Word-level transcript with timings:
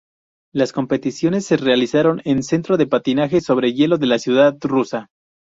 Las 0.51 0.73
competiciones 0.73 1.45
se 1.45 1.57
realizaron 1.57 2.21
en 2.25 2.41
Centro 2.41 2.75
de 2.75 2.87
Patinaje 2.87 3.39
sobre 3.39 3.73
Hielo 3.75 3.99
de 3.99 4.07
la 4.07 4.17
ciudad 4.17 4.57
rusa. 4.59 5.11